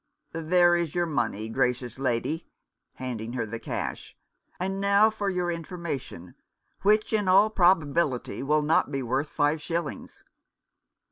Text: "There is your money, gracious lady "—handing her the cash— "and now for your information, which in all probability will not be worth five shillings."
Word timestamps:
"There 0.51 0.75
is 0.75 0.95
your 0.95 1.05
money, 1.05 1.47
gracious 1.47 1.99
lady 1.99 2.47
"—handing 2.95 3.33
her 3.33 3.45
the 3.45 3.59
cash— 3.59 4.17
"and 4.59 4.81
now 4.81 5.11
for 5.11 5.29
your 5.29 5.51
information, 5.51 6.33
which 6.81 7.13
in 7.13 7.27
all 7.27 7.51
probability 7.51 8.41
will 8.41 8.63
not 8.63 8.91
be 8.91 9.03
worth 9.03 9.29
five 9.29 9.61
shillings." 9.61 10.23